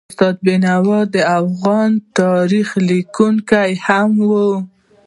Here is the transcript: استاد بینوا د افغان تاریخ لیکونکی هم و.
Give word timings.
استاد 0.11 0.35
بینوا 0.45 0.99
د 1.13 1.15
افغان 1.39 1.91
تاریخ 2.19 2.67
لیکونکی 2.89 3.71
هم 3.85 4.11
و. 4.29 4.31